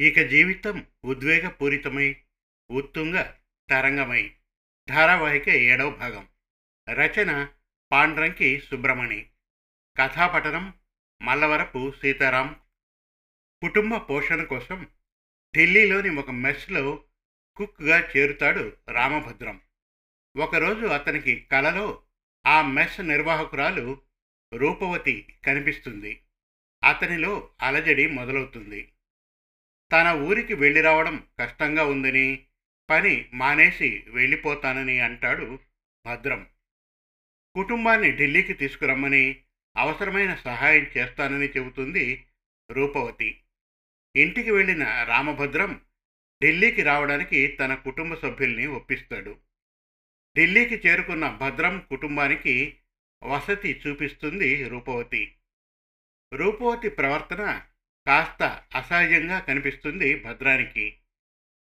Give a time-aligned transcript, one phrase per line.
[0.00, 2.16] ఇక జీవితం ఉద్వేగపూరితమై
[2.70, 3.32] ఉత్తుంగ
[3.70, 4.34] తరంగమై.
[4.88, 6.28] ధారావాహిక ఏడవ భాగం.
[6.90, 7.48] రచన
[7.92, 9.30] పాండ్రంకి సుబ్రమణి
[9.96, 10.74] కథాపఠనం
[11.22, 12.60] మల్లవరపు సీతారాం.
[13.62, 14.88] కుటుంబ పోషణ కోసం
[15.56, 17.04] ఢిల్లీలోని ఒక మెస్లో
[17.56, 19.60] కుక్గా చేరుతాడు రామభద్రం.
[20.36, 22.02] ఒకరోజు అతనికి కలలో
[22.46, 24.02] ఆ మెస్ నిర్వాహకురాలు
[24.54, 26.22] రూపవతి కనిపిస్తుంది.
[26.84, 28.93] అతనిలో అలజడి మొదలవుతుంది.
[29.94, 32.46] తన ఊరికి వెళ్ళి రావడం కష్టంగా ఉందని
[32.90, 35.58] పని మానేసి వెళ్ళిపోతానని అంటాడు
[36.06, 36.46] భద్రం.
[37.54, 39.42] కుటుంబాన్ని ఢిల్లీకి తీసుకురమ్మని
[39.76, 42.26] అవసరమైన సహాయం చేస్తానని చెబుతుంది
[42.70, 43.40] రూపవతి.
[44.16, 45.80] ఇంటికి వెళ్ళిన రామభద్రం
[46.44, 49.38] ఢిల్లీకి రావడానికి తన కుటుంబ సభ్యుల్ని ఒప్పిస్తాడు.
[50.38, 52.78] ఢిల్లీకి చేరుకున్న భద్రం కుటుంబానికి
[53.24, 55.34] వసతి చూపిస్తుంది రూపవతి.
[56.34, 57.66] రూపవతి ప్రవర్తన
[58.06, 58.42] కాస్త
[58.76, 60.98] అసహజంగా కనిపిస్తుంది భద్రానికి.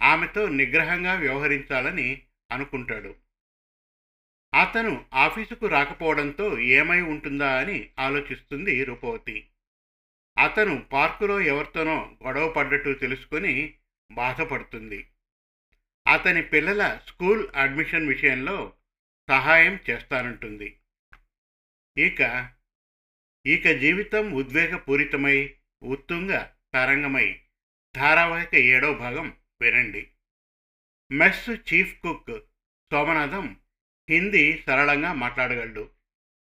[0.02, 3.16] ఆమెతో నిగ్రహంగా వ్యవహరించాలని అనుకుంటాడు.
[4.54, 9.48] అతను ఆఫీసుకు రాకపోవడంతో ఏమై ఉంటుందా అని ఆలోచిస్తుంది రూపవతి.
[10.38, 13.74] అతను పార్కులో ఎవరితోనో గొడవ పడ్డట్టు తెలుసుకొని
[14.12, 15.08] బాధపడుతుంది.
[16.08, 18.72] అతని పిల్లల స్కూల్ అడ్మిషన్ విషయంలో
[19.28, 20.78] సహాయం చేస్తానంటుంది.
[21.98, 22.50] ఇక
[23.46, 27.40] ఇక జీవితం ఉద్వేగపూరితమై ఉత్తుంగ తరంగమై
[27.96, 30.10] ధారావాహిక ఏడో భాగం వినండి.
[31.12, 32.40] Mess chief cook
[32.92, 33.56] Somanatham
[34.10, 35.90] Hindi సరళంగా మాట్లాడగలడు.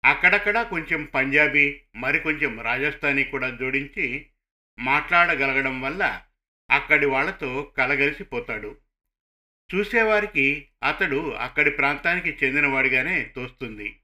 [0.04, 4.26] అక్కడక్కడ కొంచెం పంజాబీ మరికొంచెం రాజస్థానీ కూడా జోడించి
[4.78, 6.22] మాట్లాడగలగడం వల్ల
[6.70, 8.76] అక్కడి వాళ్ళతో కలగలిసిపోతాడు.
[9.74, 14.00] చూసేవారికి అతడు అక్కడి ప్రాంతానికి చెందినవాడిగానే తోస్తుంది.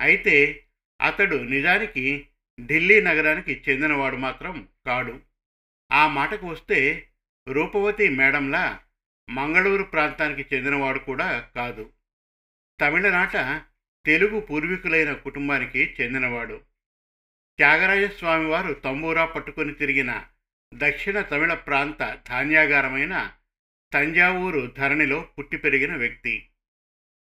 [0.00, 0.64] అయితే
[1.00, 2.26] అతడు నిజానికి
[2.66, 5.20] ఢిల్లీ నగరానికి చెందినవాడు మాత్రం కాడు.
[5.92, 7.08] ఆ మాటకు వస్తే
[7.48, 8.80] రూపవతి మేడంలా
[9.30, 11.90] మంగళూరు ప్రాంతానికి చెందినవాడు కూడా కాదు.
[12.80, 13.64] తమిళనాట
[14.06, 16.60] తెలుగు పూర్వీకులైన కుటుంబానికి చెందినవాడు.
[17.56, 20.24] త్యాగరాజస్వామి వారు తంబూరా పట్టుకొని తిరిగిన
[20.74, 23.36] దక్షిణ తమిళ ప్రాంత ధాన్యాగారమైన
[23.92, 26.48] తంజావూరు ధరణిలో పుట్టి పెరిగిన వ్యక్తి.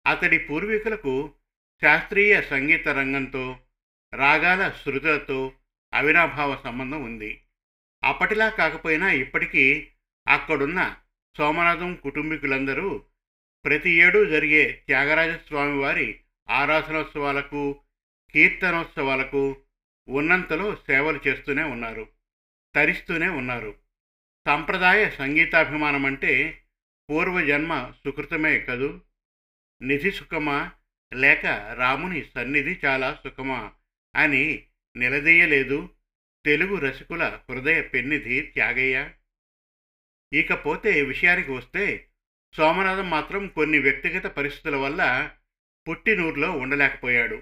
[0.08, 1.34] అతడి పూర్వీకులకు
[1.84, 3.60] శాస్త్రీయ సంగీత రంగంతో
[4.16, 5.54] రాగాల శృతులతో
[5.94, 7.42] అవినాభావ సంబంధం ఉంది.
[8.04, 9.88] అప్పటిలా కాకపోయినా ఇప్పటికీ
[10.28, 10.96] అక్కడున్న
[11.38, 13.04] సోమనాథం కుటుంబీకులందరూ
[13.66, 16.20] ప్రతి ఏడూ జరిగే త్యాగరాజస్వామి వారి
[16.50, 17.82] ఆరాధనోత్సవాలకు
[18.32, 19.58] కీర్తనోత్సవాలకు
[20.10, 22.08] ఉన్నంతలో సేవలు చేస్తూనే ఉన్నారు
[22.76, 23.76] తరిస్తూనే ఉన్నారు.
[24.48, 26.64] సంప్రదాయ సంగీతాభిమానం అంటే
[27.10, 29.02] పూర్వజన్మ సుకృతమే కదూ?
[29.82, 30.72] నిధి సుఖమా?
[31.14, 31.46] లేక
[31.80, 33.72] రాముని సన్నిధి చాలా సుఖమా?
[34.16, 34.64] అని
[34.98, 35.90] నిలదీయలేదు.
[36.46, 39.10] తెలుగు రసికుల హృదయ పెన్నిధి త్యాగయ్య.
[40.34, 42.08] ఇకపోతే విషయానికి వస్తే
[42.54, 45.32] సోమనాథం మాత్రం కొన్ని వ్యక్తిగత పరిస్థితుల వల్ల
[45.88, 47.42] పుట్టినూరులో ఉండలేకపోయాడు.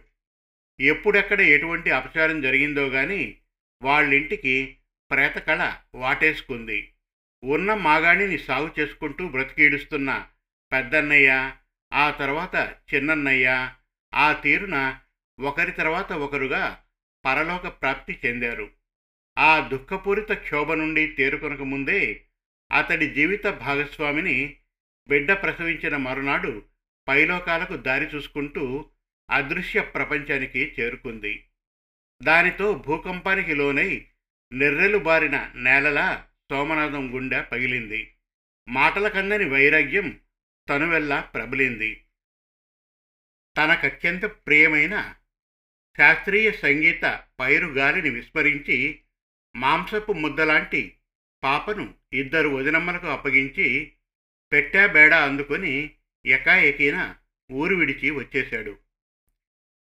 [0.81, 3.37] ఎప్పుడెక్కడ ఎటువంటి అపచారం జరిగిందో గాని
[3.81, 4.77] వాళ్ళింటికి
[5.11, 6.91] ప్రేతకళ వాటేసుకుంది.
[7.43, 10.27] ఉన్న మాగాణిని సాగు చేసుకుంటూ బ్రతికీడుస్తున్న
[10.71, 11.51] పెద్దన్నయ్య
[11.93, 13.71] ఆ తర్వాత చిన్నన్నయ్య
[14.13, 14.99] ఆ తీరున
[15.41, 16.83] ఒకరి తర్వాత ఒకరుగా
[17.25, 18.69] పరలోక ప్రాప్తి చెందారు.
[19.39, 22.25] ఆ దుఃఖపూరిత క్షోభ నుండి తేరుకొనక ముందే
[22.71, 24.57] అతడి జీవిత భాగస్వామిని
[25.07, 26.63] బిడ్డ ప్రసవించిన మరునాడు
[27.07, 28.89] పైలోకాలకు దారి చూసుకుంటూ
[29.31, 31.47] అదృశ్య ప్రపంచానికి చేరుకుంది.
[32.23, 34.07] దానితో భూకంపానికి లోనై
[34.53, 38.13] నెర్రెలు బారిన నేలలా సోమనాథం గుండె పగిలింది.
[38.69, 40.19] మాటల కందని వైరాగ్యం
[40.69, 42.03] తనువెల్లా ప్రబలింది.
[43.57, 45.15] తనకత్యంత ప్రియమైన
[45.97, 49.01] శాస్త్రీయ సంగీత పైరుగాలిని విస్మరించి
[49.55, 50.97] మాంసపు ముద్దలాంటి
[51.43, 53.93] పాపను ఇద్దరు వదినమ్మలకు అప్పగించి
[54.51, 55.91] పెట్టా బేడా అందుకొని
[56.25, 57.15] ఎకాఎకీన
[57.51, 58.77] ఊరు విడిచి వచ్చేశాడు.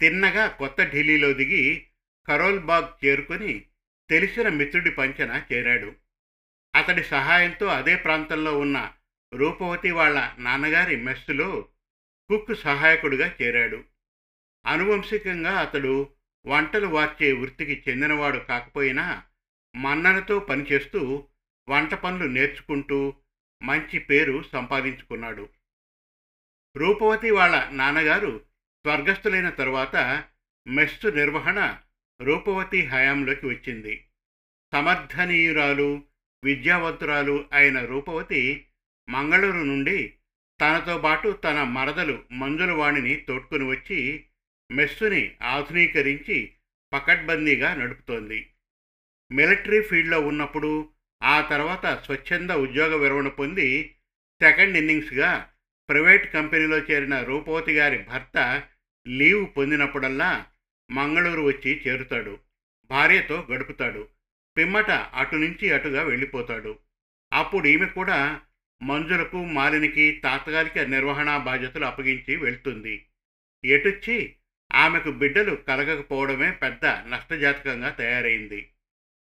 [0.02, 1.86] తిన్నగా కొత్త ఢిల్లీలో దిగి
[2.28, 3.66] కరోల్బాగ్ చేరుకొని
[4.10, 5.96] తెలిసిన మిత్రుడి పంచన చేరాడు.
[6.76, 8.94] అతడి సహాయంతో అదే ప్రాంతంలో ఉన్న
[9.34, 11.68] రూపవతి వాళ్ళ నాన్నగారి మెస్సులో
[12.30, 13.84] కుక్ సహాయకుడిగా చేరాడు.
[14.66, 16.10] అనువంశికంగా అతడు
[16.46, 19.24] వంటలు వార్చే వృత్తికి చెందినవాడు కాకపోయినా
[19.76, 21.28] మన్ననతో పనిచేస్తూ
[21.70, 23.14] వంట పనులు నేర్చుకుంటూ
[23.64, 25.50] మంచి పేరు సంపాదించుకున్నాడు.
[26.76, 28.42] రూపవతి వాళ్ళ నాన్నగారు
[28.86, 30.24] స్వర్గస్థులైన తరువాత
[30.68, 31.80] మెస్సు నిర్వహణ
[32.22, 34.08] రూపవతి హయాంలోకి వచ్చింది.
[34.74, 36.04] సమర్థనీయురాలు
[36.44, 38.66] విద్యావంతురాలు అయిన రూపవతి
[39.10, 40.14] మంగళూరు నుండి
[40.62, 44.26] తనతో పాటు తన మరదలు మంజులవాణిని తోడ్కొని వచ్చి
[44.74, 46.52] మెస్సుని ఆధునీకరించి
[46.94, 48.50] పకడ్బందీగా నడుపుతోంది.
[49.32, 50.90] మిలిటరీ ఫీల్డ్లో ఉన్నప్పుడు
[51.24, 53.96] ఆ తర్వాత స్వచ్ఛంద ఉద్యోగ విరమణ పొంది
[54.42, 55.50] సెకండ్ ఇన్నింగ్స్గా
[55.90, 58.64] ప్రైవేట్ కంపెనీలో చేరిన రూపవతి గారి భర్త
[59.08, 60.46] లీవ్ పొందినప్పుడల్లా
[60.92, 62.40] మంగళూరు వచ్చి చేరుతాడు.
[62.86, 64.08] భార్యతో గడుపుతాడు.
[64.58, 66.80] పిమ్మట అటు నుంచి అటుగా వెళ్ళిపోతాడు.
[67.34, 68.42] అప్పుడు ఈమె కూడా
[68.84, 73.06] మంజులకు మాలినికి తాతగారికి నిర్వహణా బాధ్యతలు అప్పగించి వెళ్తుంది.
[73.66, 74.36] ఎటుచ్చి
[74.76, 78.70] ఆమెకు బిడ్డలు కలగకపోవడమే పెద్ద నష్టజాతకంగా తయారైంది.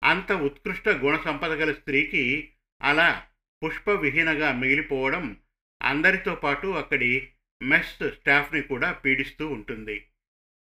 [0.05, 2.51] అంత ఉత్కృష్ట గుణ సంపద గల స్త్రీకి
[2.83, 3.27] అలా
[3.65, 5.37] పుష్పవిహీనగా మిగిలిపోవడం
[5.83, 7.29] అందరితో పాటు అక్కడి
[7.63, 10.07] మెస్ స్టాఫ్ని కూడా పీడిస్తూ ఉంటుంది.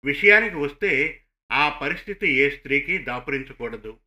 [0.05, 1.21] విషయానికి వస్తే
[1.51, 3.99] ఆ పరిస్థితి ఏ స్త్రీకి దాపురించకూడదు.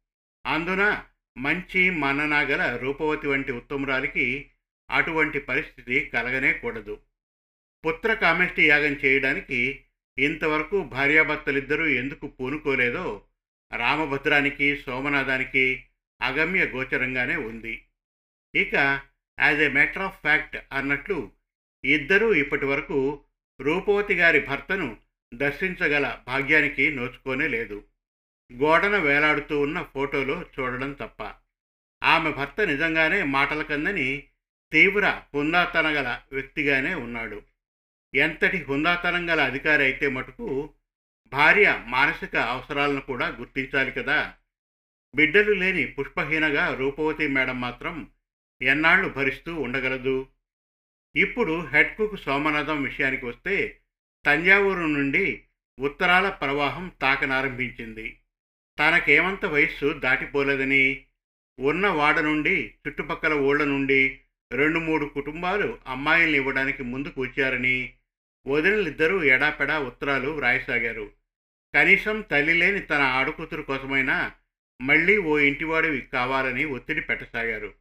[0.47, 1.05] అందున
[1.39, 4.51] మంచి మననాగల రూపవతి వంటి ఉత్తమురాలికి
[4.91, 7.01] అటువంటి పరిస్థితి కలగనే కూడదు.
[7.87, 9.85] పుత్ర కామెష్టి యాగం చేయడానికి
[10.19, 13.25] ఇంతవరకు భార్యాభర్తలిద్దరూ ఎందుకు పూనుకోలేదో
[13.73, 15.85] రామభద్రానికి సోమనాథానికి
[16.23, 17.85] అగమ్య గోచరంగానే ఉంది.
[18.55, 18.75] ఇక
[19.41, 21.33] as a matter of fact అన్నట్లు
[21.85, 23.23] ఇద్దరూ ఇప్పటి వరకు
[23.61, 24.97] రూపవతి గారి భర్తను
[25.35, 27.85] దర్శించగల భాగ్యానికి నోచుకోనే లేదు.
[28.53, 31.33] గోడన వేలాడుతూ ఉన్న ఫోటోలో చూడడం తప్ప.
[32.03, 34.23] ఆమె భర్త నిజంగానే మాటల కందని
[34.73, 37.43] తీవ్ర హుందాతన గల వ్యక్తిగానే ఉన్నాడు.
[38.15, 40.71] ఎంతటి హుందాతనం గల అధికారి అయితే మటుకు
[41.33, 44.35] భార్య మానసిక అవసరాలను కూడా గుర్తించాలి కదా.
[45.15, 48.11] బిడ్డలు లేని పుష్పహీనగా రూపవతి మేడం మాత్రం
[48.63, 50.29] ఎన్నాళ్ళు భరిస్తూ ఉండగలదు.
[51.17, 53.81] ఇప్పుడు హెడ్ కుక్ సోమనాథం విషయానికి వస్తే
[54.27, 55.45] తంజావూరు నుండి
[55.81, 58.19] ఉత్తరాల ప్రవాహం తాకనారంభించింది.
[58.79, 61.05] తనకేమంత వయస్సు దాటిపోలేదని
[61.61, 64.21] ఉన్న వాడ నుండి చుట్టుపక్కల ఊళ్ళ నుండి
[64.53, 67.95] రెండు మూడు కుటుంబాలు అమ్మాయిల్ని ఇవ్వడానికి ముందుకు వచ్చారని
[68.49, 71.13] వదినలిద్దరూ ఎడాపెడా ఉత్తరాలు వ్రాయసాగారు.
[71.75, 74.33] కనీసం తల్లి లేని తన ఆడుకూతురు కోసమైనా
[74.83, 77.75] మళ్ళీ ఓ ఇంటివాడివి కావాలని ఒత్తిడి పెట్టసాగారు.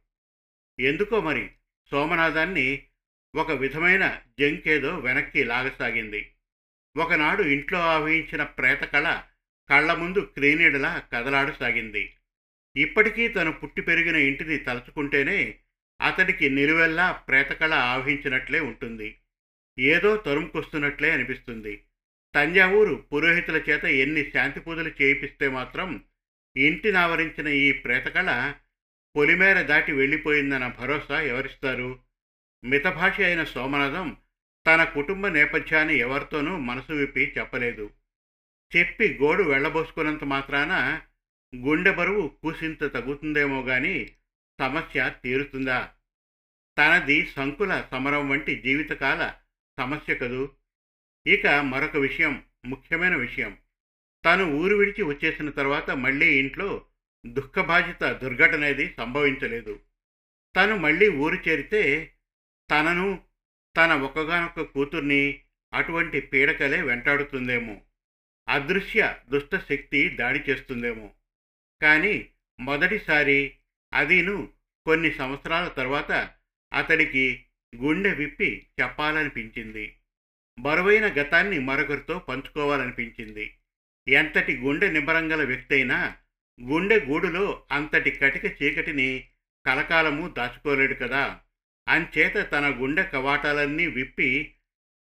[0.80, 1.50] ఎందుకో మరి
[1.90, 2.82] సోమనాథాన్ని
[3.36, 6.32] ఒక విధమైన జంకేదో వెనక్కి లాగసాగింది.
[6.96, 9.22] ఒకనాడు ఇంట్లో ఆవహించిన ప్రేత కళ
[9.70, 12.14] కళ్ళ ముందు క్రీనీడలా కదలాడసాగింది.
[12.76, 15.58] ఇప్పటికీ తను పుట్టి పెరిగిన ఇంటిని తలుచుకుంటేనే
[16.00, 19.16] అతడికి నిలువెల్లా ప్రేతకళ ఆవహించినట్లే ఉంటుంది.
[19.80, 21.84] ఏదో తరుముకొస్తున్నట్లే అనిపిస్తుంది.
[22.34, 26.04] తంజావూరు పురోహితుల చేత ఎన్ని శాంతి పూజలు చేయిపిస్తే మాత్రం
[26.56, 28.54] ఇంటిని ఆవరించిన ఈ ప్రేతకళ
[29.16, 31.98] పొలిమేర దాటి వెళ్ళిపోయిందన్న భరోసా ఎవరిస్తారు?
[32.64, 34.16] మితభాష అయిన సోమనాథం
[34.66, 37.90] తన కుటుంబ నేపథ్యాన్ని ఎవరితోనూ మనసు విప్పి చెప్పలేదు.
[38.76, 41.02] చెప్పి గోడు వెళ్ళబోసుకున్నంత మాత్రాన
[41.56, 44.06] గుండె బరువు కూసింత తగ్గుతుందేమో గాని
[44.60, 45.92] సమస్య తీరుతుందా?
[46.78, 49.34] తనది సంకుల సమరం వంటి జీవితకాల
[49.78, 50.52] సమస్య కదూ?
[51.26, 53.58] ఇక మరొక విషయం ముఖ్యమైన విషయం.
[54.24, 56.86] తను ఊరు విడిచి వచ్చేసిన తర్వాత మళ్ళీ ఇంట్లో
[57.26, 59.80] దుఃఖబాధిత దుర్ఘటన అనేది సంభవించలేదు.
[60.56, 62.14] తను మళ్ళీ ఊరు చేరితే
[62.70, 63.22] తనను
[63.76, 65.42] తన ఒకగానొక్క కూతుర్ని
[65.74, 67.80] అటువంటి పీడకలే వెంటాడుతుందేమో.
[68.48, 71.10] అదృశ్య దుష్ట శక్తి దాడి చేస్తుందేమో.
[71.82, 72.28] కానీ
[72.60, 73.56] మొదటిసారి
[73.94, 74.52] అదీను
[74.86, 76.30] కొన్ని సంవత్సరాల తర్వాత
[76.72, 77.44] అతడికి
[77.76, 79.96] గుండె విప్పి చెప్పాలనిపించింది.
[80.58, 83.54] బరువైన గతాన్ని మరొకరితో పంచుకోవాలనిపించింది.
[84.08, 86.16] ఎంతటి గుండె నిబరంగల వ్యక్తి అయినా
[86.62, 89.28] గుండె గూడులో అంతటి కటిక చీకటిని
[89.66, 91.40] కలకాలము దాచుకోలేడు కదా.
[91.88, 94.54] అంచేత తన గుండె కవాటాలన్నీ విప్పి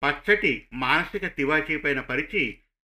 [0.03, 2.60] పచ్చటి మానసిక తివాచీపైన పరిచి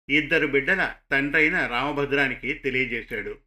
[0.10, 3.40] ఇద్దరు బిడ్డల తండ్రైన రామభద్రానికి తెలియజేశాడు.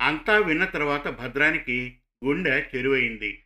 [0.00, 3.42] అంతా విన్న తర్వాత భద్రానికి గుండె చెరువైంది.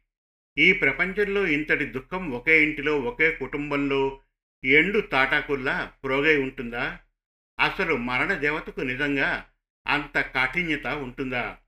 [0.59, 4.21] ఈ ప్రపంచంలో ఇంతటి దుఃఖం ఒకే ఇంటిలో ఒకే కుటుంబంలో
[4.65, 7.01] ఎండు తాటాకుల్లా ప్రోగై ఉంటుందా?
[7.61, 9.49] అసలు మరణ దేవతకు నిజంగా
[9.87, 11.59] అంత కాఠిన్యత ఉంటుందా?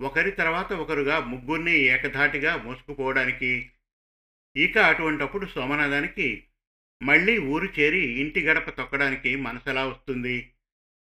[0.00, 3.70] ఒకరి తర్వాత ఒకరుగా ముగ్గురిని ఏకధాటిగా మోసుకుపోవడానికి
[4.56, 6.44] ఇక అటువంటప్పుడు సోమనాథానికి
[7.02, 10.52] మళ్ళీ ఊరు చేరి ఇంటి గడప తొక్కడానికి మనసెలా వస్తుంది?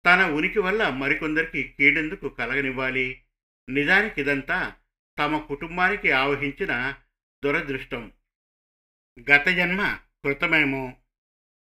[0.07, 3.21] తన ఉనికి వల్ల మరికొందరికి కీడెందుకు కలగనివ్వాలి?
[3.69, 4.77] నిజానికి ఇదంతా
[5.19, 6.95] తమ కుటుంబానికి ఆవహించిన
[7.45, 8.13] దురదృష్టం.
[9.31, 10.93] గత జన్మ కృతమేమో.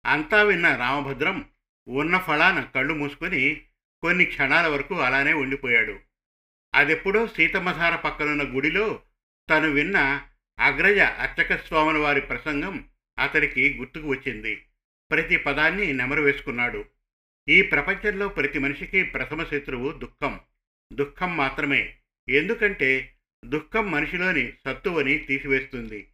[0.06, 1.50] అంతా విన్న రామభద్రం
[1.88, 3.66] ఉన్న ఫలాన కళ్ళు మూసుకొని
[4.02, 6.00] కొన్ని క్షణాల వరకు అలానే ఉండిపోయాడు.
[6.74, 9.02] అదెప్పుడో సీతమ్మధార పక్కనున్న గుడిలో
[9.50, 14.66] తను విన్న అగ్రజ అర్చక స్వాముల వారి ప్రసంగం అతడికి గుర్తుకు వచ్చింది.
[15.10, 16.84] ప్రతి పదాన్ని నెమరు వేసుకున్నాడు
[17.48, 20.40] ఈ ప్రపంచంలో ప్రతి మనిషికి ప్రథమ శత్రువు దుఃఖం.
[20.92, 21.96] దుఃఖం మాత్రమే.
[22.28, 23.15] ఎందుకంటే
[23.46, 26.08] దుఃఖం మనిషిలోని సత్తువని తీసివేస్తుంది.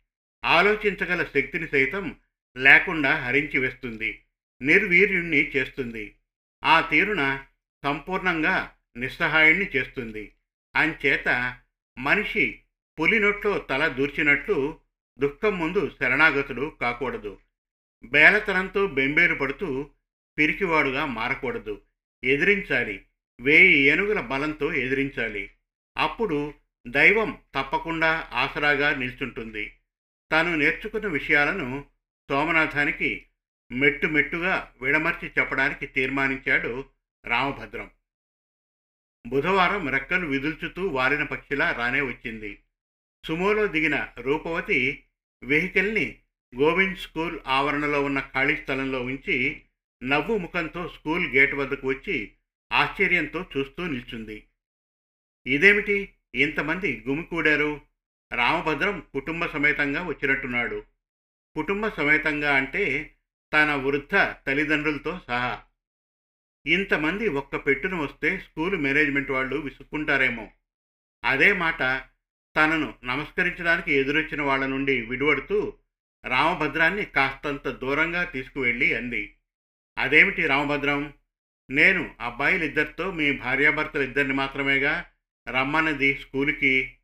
[0.44, 2.16] ఆలోచించగల శక్తిని సైతం
[2.56, 4.22] లేకుండా హరించి వేస్తుంది.
[4.62, 6.14] నిర్వీర్యుణ్ణి చేస్తుంది.
[6.64, 7.44] ఆ తీరున
[7.84, 10.34] సంపూర్ణంగా నిస్సహాయుణ్ణి చేస్తుంది.
[10.76, 11.58] అంచేత
[11.98, 12.60] మనిషి
[13.00, 14.80] పులినొట్లో తల దూర్చినట్లు
[15.18, 17.38] దుఃఖం ముందు శరణాగతుడు కాకూడదు.
[18.04, 19.90] బేలతనంతో బెంబేలు పడుతూ
[20.38, 21.82] పిరికివాడుగా మారకూడదు.
[22.24, 23.04] ఎదిరించాలి.
[23.40, 25.50] వేయి ఏనుగుల బలంతో ఎదిరించాలి.
[25.98, 26.54] అప్పుడు
[26.86, 29.76] దైవం తప్పకుండా ఆసరాగా నిల్చుంటుంది.
[30.32, 31.84] తాను నేర్చుకున్న విషయాలను
[32.30, 33.26] సోమనాథానికి
[33.72, 36.84] మెట్టు మెట్టుగా విడమర్చి చెప్పడానికి తీర్మానించాడు
[37.24, 37.90] రామభద్రం.
[39.26, 42.62] బుధవారం రెక్కలు విదుల్చుతూ వారిన పక్షిలా రానే వచ్చింది.
[43.26, 45.04] సుమోలో దిగిన రూపవతి
[45.44, 46.18] వెహికల్ని
[46.56, 49.62] గోవింద్ స్కూల్ ఆవరణలో ఉన్న ఖాళీ స్థలంలో ఉంచి
[50.02, 52.32] నవ్వు ముఖంతో స్కూల్ గేట్ వద్దకు వచ్చి
[52.72, 54.46] ఆశ్చర్యంతో చూస్తూ నిల్చుంది.
[55.46, 56.14] ఇదేమిటి?
[56.34, 57.80] ఇంతమంది గుమికూడారు.
[58.32, 60.82] రామభద్రం కుటుంబ సమేతంగా వచ్చినట్టున్నాడు.
[61.56, 63.14] కుటుంబ సమేతంగా అంటే
[63.52, 65.62] తన వృద్ధ తల్లిదండ్రులతో సహా.
[66.66, 70.50] ఇంతమంది ఒక్క పెట్టున వస్తే స్కూలు మేనేజ్మెంట్ వాళ్ళు విసుక్కుంటారేమో.
[71.24, 71.78] అదే మాట
[72.56, 75.78] తనను నమస్కరించడానికి ఎదురొచ్చిన వాళ్ళ నుండి విడువడుతూ
[76.24, 79.36] రామభద్రాన్ని కాస్తంత దూరంగా తీసుకువెళ్ళి అంది.
[79.98, 81.14] అదేమిటి రామభద్రం?
[81.70, 85.11] నేను అబ్బాయిలిద్దరితో మీ భార్యాభర్తలు ఇద్దరిని మాత్రమేగా?
[85.48, 86.96] రమ్మన్నది స్కూలుకి.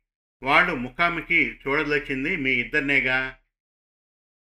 [0.43, 3.37] వాళ్ళు ముఖాముఖి చూడదొచ్చింది మీ ఇద్దరినేగా.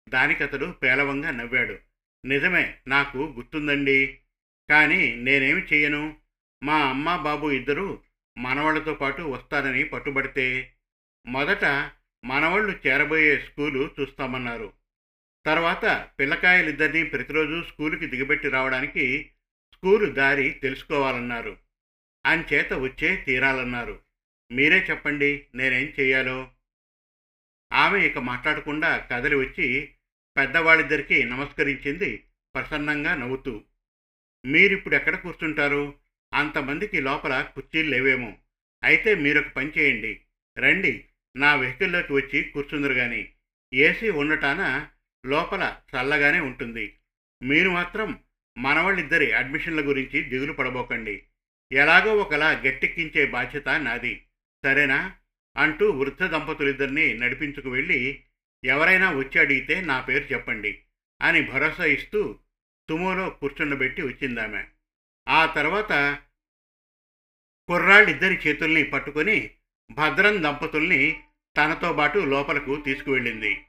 [0.08, 1.78] దానికతడు పేలవంగా నవ్వాడు.
[2.26, 4.18] నిజమే నాకు గుర్తుందండి.
[4.70, 6.16] కానీ నేనేమి చేయను
[6.64, 8.02] మా అమ్మ బాబు ఇద్దరు
[8.38, 10.74] మనవాళ్ళతో పాటు వస్తారని పట్టుబడితే.
[11.26, 11.64] మొదట
[12.24, 14.72] మనవాళ్ళు చేరబోయే స్కూలు చూస్తామన్నారు.
[15.46, 19.30] తర్వాత పిల్లకాయలిద్దరినీ ప్రతిరోజు స్కూలుకి దిగబెట్టి రావడానికి
[19.74, 21.67] స్కూలు దారి తెలుసుకోవాలన్నారు.
[22.26, 24.00] అంచేత వచ్చే తీరాలన్నారు.
[24.52, 26.50] మీరే చెప్పండి నేనేం చేయాలో?
[27.72, 29.94] ఆమె ఇక మాట్లాడకుండా కదలి వచ్చి
[30.37, 33.64] పెద్దవాళ్ళిద్దరికీ నమస్కరించింది ప్రసన్నంగా నవ్వుతూ.
[34.46, 35.94] మీరిప్పుడు ఎక్కడ కూర్చుంటారు?
[36.34, 38.37] అంతమందికి లోపల కుర్చీలు లేవేమో.
[38.84, 40.20] అయితే మీరొక పని చేయండి.
[40.58, 41.04] రండి
[41.37, 43.32] నా వెహికల్లోకి వచ్చి కూర్చుందరు కానీ
[43.75, 44.88] ఏసీ ఉండటాన
[45.26, 46.96] లోపల చల్లగానే ఉంటుంది.
[47.42, 48.20] మీరు మాత్రం
[48.58, 51.22] మనవాళ్ళిద్దరి అడ్మిషన్ల గురించి దిగులు పడబోకండి.
[51.72, 54.25] ఎలాగో ఒకలా గట్టెక్కించే బాధ్యత నాది.
[54.64, 55.16] సరేనా?
[55.56, 58.25] అంటూ వృద్ధ దంపతులిద్దరినీ నడిపించుకు వెళ్ళి
[58.64, 60.82] ఎవరైనా వచ్చి అడిగితే నా పేరు చెప్పండి
[61.22, 62.38] అని భరోసా ఇస్తూ
[62.88, 64.64] తుమోలో కూర్చుండబెట్టి వచ్చిందామె.
[65.28, 66.18] ఆ తర్వాత
[67.68, 69.50] కుర్రాళ్ళిద్దరి చేతుల్ని పట్టుకొని
[69.90, 71.20] భద్రం దంపతుల్ని
[71.56, 73.64] తనతో పాటు లోపలకు తీసుకువెళ్ళింది.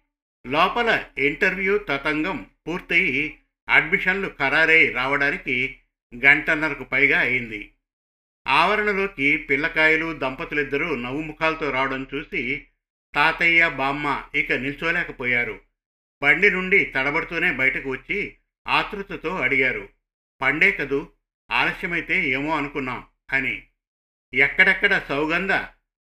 [0.48, 3.40] లోపల ఇంటర్వ్యూ తతంగం పూర్తయి
[3.70, 5.80] అడ్మిషన్లు ఖరారై రావడానికి
[6.26, 7.72] గంటన్నరకు పైగా అయింది.
[8.48, 12.68] ఆవరణలోకి పిల్లకాయలు దంపతులిద్దరూ నవ్వుముఖాలతో రావడం చూసి
[13.16, 15.60] తాతయ్య బామ్మ ఇక నిల్చోలేకపోయారు.
[16.22, 19.90] బండి నుండి తడబడుతూనే బయటకు వచ్చి ఆతృతతో అడిగారు.
[20.42, 21.10] పండే కదూ
[21.52, 23.64] ఆలస్యమైతే ఏమో అనుకున్నాం అని.
[24.34, 25.54] ఎక్కడెక్కడ సౌగంధ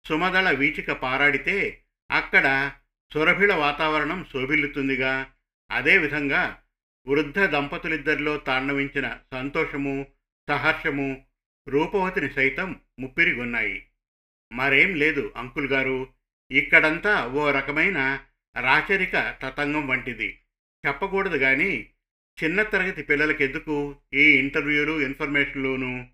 [0.07, 1.81] సుమదళ వీచిక పారాడితే
[2.11, 2.71] అక్కడ
[3.13, 5.31] సురభిళ వాతావరణం శోభిల్లుతుందిగా.
[5.71, 6.61] అదేవిధంగా
[7.07, 10.07] వృద్ధ దంపతులిద్దరిలో తాండవించిన సంతోషము
[10.49, 11.25] సహర్షము
[11.69, 13.85] రూపవతిని సైతం ముప్పిరిగొన్నాయి.
[14.53, 16.07] మరేం లేదు అంకుల్ గారు
[16.51, 18.19] ఇక్కడంతా ఓ రకమైన
[18.61, 20.39] రాచరిక తతంగం వంటిది.
[20.87, 21.89] చెప్పకూడదు కానీ
[22.43, 26.09] చిన్న తరగతి పిల్లలకెందుకు ఈ ఇంటర్వ్యూలు ఇన్ఫర్మేషన్లును?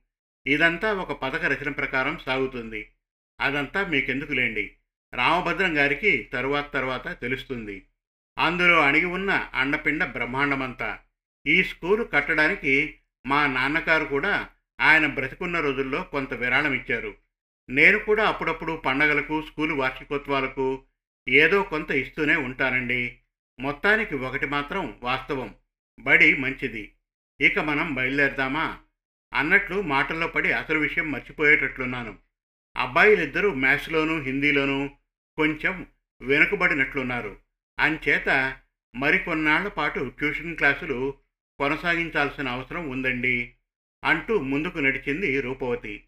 [0.48, 2.92] ఇదంతా ఒక పథక రచన ప్రకారం సాగుతుంది.
[3.42, 4.76] అదంతా మీకెందుకులేండి?
[5.14, 7.86] రామభద్రం గారికి తరువాత తర్వాత తెలుస్తుంది.
[8.38, 11.00] అందులో అణిగి ఉన్న అండపిండ బ్రహ్మాండమంతా.
[11.48, 14.50] ఈ స్కూలు కట్టడానికి మా నాన్నగారు కూడా
[14.82, 17.16] ఆయన బ్రతికున్న రోజుల్లో కొంత విరాళం ఇచ్చారు.
[17.70, 20.84] నేను కూడా అప్పుడప్పుడు పండగలకు స్కూలు వార్షికోత్సవాలకు
[21.30, 23.20] ఏదో కొంత ఇస్తూనే ఉంటానండి.
[23.60, 25.56] మొత్తానికి ఒకటి మాత్రం వాస్తవం.
[26.00, 26.92] బడి మంచిది.
[27.42, 28.80] ఇక మనం బయలుదేరదామా?
[29.34, 32.18] అన్నట్లు మాటల్లో పడి అసలు విషయం మర్చిపోయేటట్లున్నాను.
[32.78, 34.90] అబ్బాయిలిద్దరూ మ్యాథ్స్లోనూ హిందీలోనూ
[35.36, 35.88] కొంచెం
[36.22, 37.38] వెనుకబడినట్లున్నారు.
[37.80, 38.58] అంచేత
[38.96, 41.14] మరికొన్నాళ్ళ పాటు ట్యూషన్ క్లాసులు
[41.60, 43.55] కొనసాగించాల్సిన అవసరం ఉందండి.
[44.06, 46.04] అంటూ ముందుకు నడిచింది రూపవతి.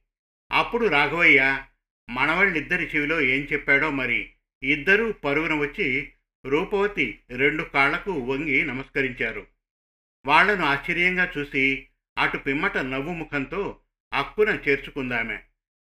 [0.52, 1.64] అప్పుడు రాఘవయ్య
[2.10, 4.32] మనవాళ్ళిద్దరి చెవిలో ఏం చెప్పాడో మరి?
[4.64, 6.12] ఇద్దరూ పరుగున వచ్చి
[6.46, 9.48] రూపవతి రెండు కాళ్ళకు వంగి నమస్కరించారు.
[10.26, 11.88] వాళ్ళను ఆశ్చర్యంగా చూసి
[12.18, 13.80] అటు పిమ్మట నవ్వు ముఖంతో
[14.14, 15.38] అక్కున చేర్చుకుందామె.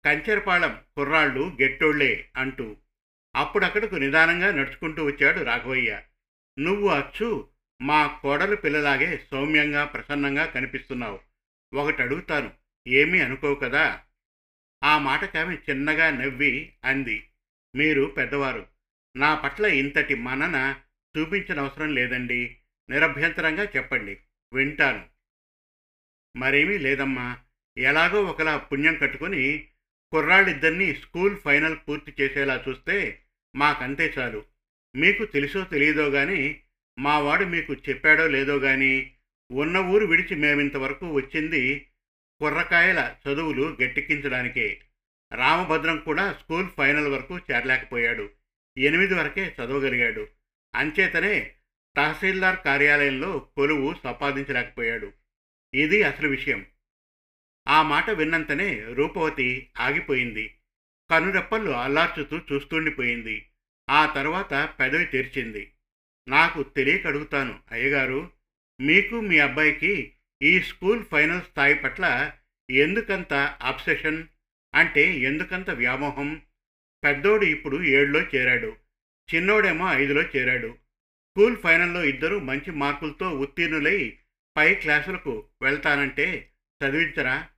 [0.06, 2.78] కంచెరపాళెం కుర్రాళ్ళు గెట్టోళ్ళే అంటూ
[3.36, 6.02] అప్పుడక్కడకు నిదానంగా నడుచుకుంటూ వచ్చాడు రాఘవయ్య.
[6.60, 7.48] నువ్వు అచ్చు
[7.82, 11.29] మా కోడలు పిల్లలాగే సౌమ్యంగా ప్రసన్నంగా కనిపిస్తున్నావు.
[11.74, 12.52] ఒకటి అడుగుతాను
[12.88, 14.04] ఏమీ అనుకోవు కదా?
[14.84, 17.28] ఆ మాటకామె చిన్నగా నవ్వి అంది.
[17.76, 18.68] మీరు పెద్దవారు
[19.18, 20.76] నా పట్ల ఇంతటి మనన
[21.18, 22.58] చూపించనవసరం లేదండి.
[22.90, 24.18] నిరభ్యంతరంగా చెప్పండి.
[24.54, 25.08] వింటాను.
[26.38, 27.38] మరేమీ లేదమ్మా.
[27.78, 29.68] ఎలాగో ఒకలా పుణ్యం కట్టుకొని
[30.12, 33.24] కుర్రాళ్ళిద్దరినీ స్కూల్ ఫైనల్ పూర్తి చేసేలా చూస్తే
[33.56, 34.46] మాకంతే చాలు.
[34.96, 36.62] మీకు తెలుసో తెలియదో కానీ
[37.00, 39.16] మావాడు మీకు చెప్పాడో లేదో కానీ
[39.52, 41.88] ఉన్న ఊరు విడిచి మేమింతవరకు వచ్చింది
[42.40, 44.82] కుర్రకాయల చదువులు గట్టెక్కించడానికే
[45.34, 48.30] రామభద్రం కూడా స్కూల్ ఫైనల్ వరకు చేరలేకపోయాడు.
[48.78, 50.28] ఎనిమిది వరకే చదవగలిగాడు.
[50.76, 51.54] అంచేతనే
[51.98, 55.12] తహసీల్దార్ కార్యాలయంలో కొలువు సంపాదించలేకపోయాడు.
[55.74, 56.66] ఇది అసలు విషయం.
[57.68, 60.56] ఆ మాట విన్నంతనే రూపవతి ఆగిపోయింది.
[61.12, 63.50] కనురెప్పళ్ళు అల్లార్చుతూ చూస్తుండిపోయింది.
[63.90, 65.72] ఆ తర్వాత పెదవి తెరిచింది.
[66.28, 68.32] నాకు తెలియక అడుగుతాను అయ్యగారు.
[68.82, 72.34] మీకు మీ అబ్బాయికి ఈ స్కూల్ ఫైనల్ స్థాయి పట్ల
[72.72, 74.28] ఎందుకంత అబ్సెషన్
[74.76, 76.42] అంటే ఎందుకంత వ్యామోహం?
[77.04, 78.76] పెద్దోడు ఇప్పుడు ఏడులో చేరాడు.
[79.36, 80.68] చిన్నోడేమో ఐదులో చేరాడు.
[81.30, 84.18] స్కూల్ ఫైనల్లో ఇద్దరు మంచి మార్కులతో ఉత్తీర్ణులై
[84.58, 86.52] పై క్లాసులకు వెళ్తానంటే
[86.84, 87.50] చదివించరా?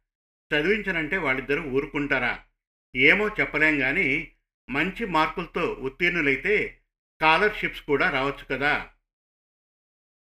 [0.55, 2.43] చదివించనంటే వాళ్ళిద్దరూ ఊరుకుంటారా?
[2.95, 4.31] ఏమో చెప్పలేం కానీ
[4.69, 6.67] మంచి మార్కులతో ఉత్తీర్ణులైతే
[7.15, 8.89] స్కాలర్షిప్స్ కూడా రావచ్చు కదా?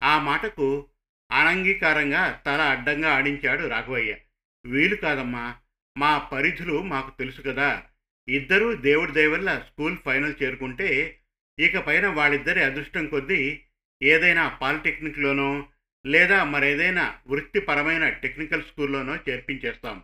[0.03, 0.88] ఆ మాటకు
[1.31, 4.17] అనంగీకారంగా తల అడ్డంగా ఆడించాడు రాఘవయ్య.
[4.65, 5.55] వీలు కాదమ్మా
[5.97, 7.83] మా పరిధులు మాకు తెలుసు కదా.
[8.29, 11.19] ఇద్దరూ దేవుడి దయవల్ల స్కూల్ ఫైనల్ చేరుకుంటే
[11.59, 13.61] ఇక పైన వాళ్ళిద్దరి అదృష్టం కొద్దీ
[14.03, 15.67] ఏదైనా పాలిటెక్నిక్లోనో
[16.05, 20.03] లేదా మరేదైనా వృత్తిపరమైన టెక్నికల్ స్కూల్లోనో చేర్పించేస్తాం.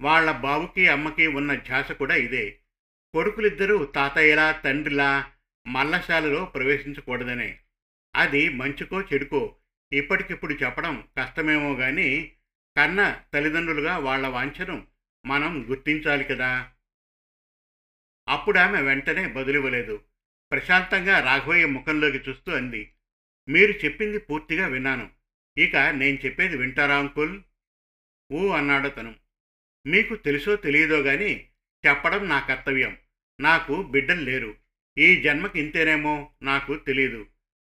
[0.00, 2.58] వాళ్ళ బాబుకి అమ్మకి ఉన్న ధ్యాస కూడా ఇదే.
[3.14, 5.30] కొడుకులిద్దరూ తాతయ్యలా తండ్రిలా
[5.66, 7.58] మల్లశాలలో ప్రవేశించకూడదనే.
[8.16, 9.56] అది మంచుకో చెడుకో
[9.92, 12.32] ఇప్పటికిప్పుడు చెప్పడం కష్టమేమో కానీ
[12.76, 14.86] కన్న తల్లిదండ్రులుగా వాళ్ళ వాంఛను
[15.26, 16.70] మనం గుర్తించాలి కదా.
[18.28, 20.04] అప్పుడు ఆమె వెంటనే బదులివ్వలేదు.
[20.52, 22.92] ప్రశాంతంగా రాఘవయ్య ముఖంలోకి చూస్తూ అంది
[23.48, 25.10] మీరు చెప్పింది పూర్తిగా విన్నాను.
[25.58, 27.40] ఇక నేను చెప్పేది వింటారా అంకుల్?
[28.32, 29.14] ఊ అన్నాడు తను
[29.86, 31.48] మీకు తెలుసో తెలియదో గాని
[31.88, 32.98] చెప్పడం నా కర్తవ్యం.
[33.40, 34.54] నాకు బిడ్డలు లేరు.
[34.98, 37.26] ఈ జన్మకి ఇంతేనేమో నాకు తెలియదు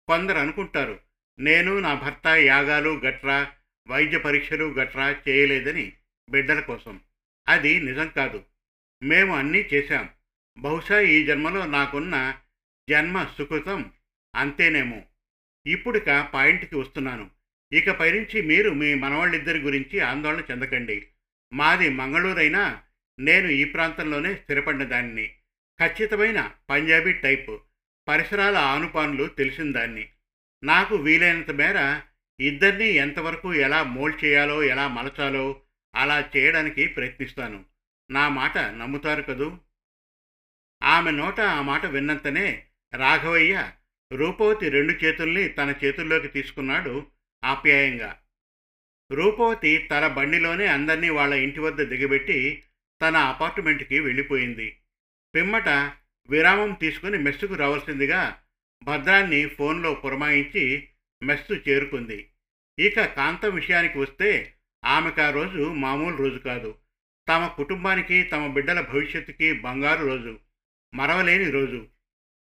[0.08, 1.00] కొందరు అనుకుంటారు
[1.38, 3.52] నేను నా భర్త యాగాలు గట్రా
[3.88, 5.92] వైద్య పరీక్షలు గట్రా చేయలేదని
[6.30, 7.00] బిడ్డల కోసం.
[7.48, 8.44] అది నిజం కాదు.
[9.02, 10.08] మేము అన్నీ చేశాం.
[10.58, 12.40] బహుశా ఈ జన్మలో నాకున్న
[12.90, 13.92] జన్మ సుకృతం
[14.34, 15.02] అంతేనేమో.
[15.66, 17.30] ఇప్పుడిక పాయింట్కి వస్తున్నాను.
[17.72, 21.06] ఇక పైనుంచి మీరు మీ మనవాళ్ళిద్దరి గురించి ఆందోళన చెందకండి.
[21.52, 22.82] మాది మంగళూరైనా
[23.18, 25.26] నేను ఈ ప్రాంతంలోనే స్థిరపడిన దాన్ని
[25.80, 27.50] ఖచ్చితమైన పంజాబీ టైప్
[28.08, 30.08] పరిసరాల ఆనుపానులు తెలిసిన దాన్ని.
[30.64, 32.00] నాకు వీలైనంత మేర
[32.40, 35.60] ఇద్దరినీ ఎంతవరకు ఎలా మోల్డ్ చేయాలో ఎలా మలచాలో
[35.94, 37.64] అలా చేయడానికి ప్రయత్నిస్తాను.
[38.10, 39.58] నా మాట నమ్ముతారు కదూ?
[40.82, 43.70] ఆమె నోట ఆ మాట విన్నంతనే రాఘవయ్య
[44.12, 47.06] రూపవతి రెండు చేతుల్ని తన చేతుల్లోకి తీసుకున్నాడు
[47.44, 48.18] ఆప్యాయంగా.
[49.12, 52.62] రూపవతి తన బండిలోనే అందరినీ వాళ్ళ ఇంటి వద్ద దిగబెట్టి
[53.02, 54.78] తన అపార్ట్మెంట్కి వెళ్ళిపోయింది.
[55.34, 55.68] పిమ్మట
[56.30, 58.40] విరామం తీసుకుని మెస్సుకు రావాల్సిందిగా
[58.82, 60.88] భద్రాన్ని ఫోన్లో పురమాయించి
[61.22, 62.30] మెస్సు చేరుకుంది.
[62.78, 66.74] ఇక కాంతం విషయానికి వస్తే ఆమెకు ఆ రోజు మామూలు రోజు కాదు.
[67.28, 70.38] తమ కుటుంబానికి తమ బిడ్డల భవిష్యత్తుకి బంగారు రోజు
[70.94, 71.86] మరవలేని రోజు.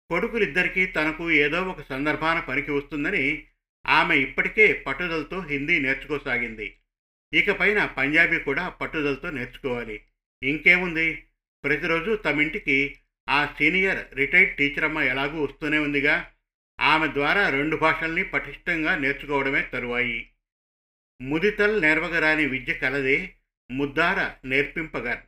[0.10, 3.44] కొడుకులిద్దరికీ తనకు ఏదో ఒక సందర్భాన పనికి వస్తుందని
[3.88, 6.78] ఆమె ఇప్పటికే పట్టుదలతో హిందీ నేర్చుకోసాగింది.
[7.34, 10.02] ఇకపైన పంజాబీ కూడా పట్టుదలతో నేర్చుకోవాలి.
[10.44, 11.24] ఇంకేముంది?
[11.64, 12.96] ప్రతిరోజు తమింటికి
[13.30, 16.34] ఆ సీనియర్ రిటైర్డ్ టీచర్ అమ్మ ఎలాగూ వస్తూనే ఉందిగా.
[16.82, 20.30] ఆమె ద్వారా రెండు భాషల్ని పటిష్టంగా నేర్చుకోవడమే తరువాయి.
[21.22, 23.36] ముదితల్ నేర్వగరాని విద్య కలది
[23.72, 25.20] ముద్దార నేర్పింపగర్.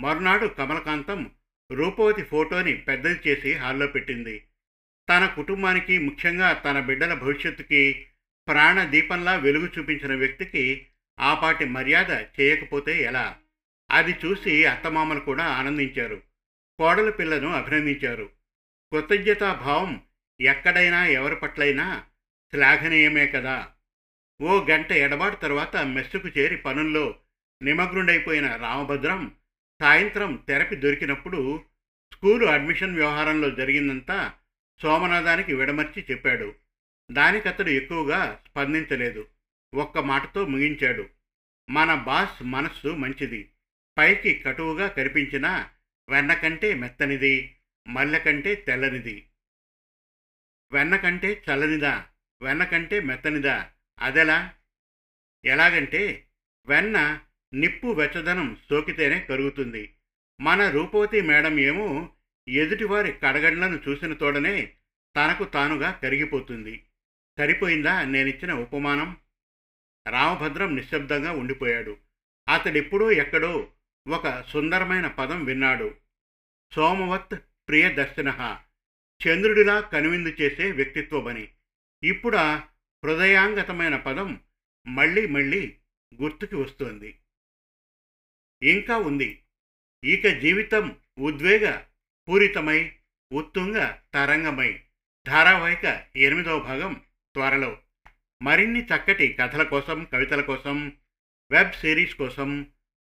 [0.00, 1.30] మరునాడు కమలకాంతం
[1.72, 4.44] రూపవతి ఫోటోని పెద్దది చేసి హాల్లో పెట్టింది.
[5.10, 8.06] తన కుటుంబానికి ముఖ్యంగా తన బిడ్డల భవిష్యత్తుకి
[8.48, 10.86] ప్రాణ దీపంలా వెలుగు చూపించిన వ్యక్తికి
[11.20, 13.36] ఆపాటి మర్యాద చేయకపోతే ఎలా?
[13.90, 16.29] అది చూసి అత్తమామలు కూడా ఆనందించారు.
[16.80, 18.30] కోడల పిల్లను అభినందించారు.
[18.92, 20.02] కృతజ్ఞతాభావం
[20.40, 22.04] ఎక్కడైనా ఎవరి పట్లైనా
[22.50, 23.68] శ్లాఘనీయమే కదా.
[24.42, 27.18] ఓ గంట ఎడబాటు తర్వాత మెస్సుకు చేరి పనుల్లో
[27.62, 29.34] నిమగ్నుడైపోయిన రామభద్రం
[29.80, 31.64] సాయంత్రం తెరపి దొరికినప్పుడు
[32.14, 34.32] స్కూలు అడ్మిషన్ వ్యవహారంలో జరిగిందంతా
[34.82, 36.54] సోమనాథానికి విడమర్చి చెప్పాడు.
[37.12, 39.26] దానికతడు ఎక్కువగా స్పందించలేదు.
[39.74, 41.06] ఒక్క మాటతో ముగించాడు.
[41.70, 43.50] మన బాస్ మనస్సు మంచిది.
[43.98, 45.70] పైకి కటువుగా కనిపించినా
[46.10, 47.56] వెన్న కంటే మెత్తనిది
[47.88, 49.26] మల్లె కంటే తెల్లనిది.
[50.72, 52.06] వెన్న కంటే చల్లనిదా
[52.42, 53.70] వెన్న కంటే మెత్తనిదా
[54.00, 54.54] అదెలా?
[55.44, 56.26] ఎలాగంటే
[56.66, 57.20] వెన్న
[57.54, 59.94] నిప్పు వెచ్చదనం సోకితేనే కరుగుతుంది.
[60.40, 62.10] మన రూపవతి మేడం ఏమో
[62.48, 64.74] ఎదుటివారి కడగండ్లను చూసిన తోడనే
[65.16, 66.86] తనకు తానుగా కరిగిపోతుంది.
[67.38, 69.16] సరిపోయిందా నేనిచ్చిన ఉపమానం?
[70.08, 71.96] రామభద్రం నిశ్శబ్దంగా ఉండిపోయాడు.
[72.48, 73.72] అతడెప్పుడో ఎక్కడో
[74.08, 75.94] ఒక సుందరమైన పదం విన్నాడు.
[76.72, 78.60] సోమవత్ ప్రియదర్శన.
[79.26, 81.52] చంద్రుడిలా కనువిందు చేసే వ్యక్తిత్వమని.
[82.04, 82.56] ఇప్పుడు ఆ
[83.04, 84.40] హృదయాంగతమైన పదం
[84.86, 85.78] మళ్ళీ మళ్ళీ
[86.22, 87.18] గుర్తుకి వస్తోంది.
[88.62, 89.42] ఇంకా ఉంది.
[90.04, 91.82] ఇక జీవితం ఉద్వేగ
[92.28, 92.96] పూరితమై
[93.32, 94.82] ఉత్తుంగ తరంగమై.
[95.26, 97.78] ధారావాహిక ఎనిమిదవ భాగం త్వరలో.
[98.42, 100.92] మరిన్ని చక్కటి కథల కోసం కవితల కోసం
[101.50, 102.66] వెబ్ సిరీస్ కోసం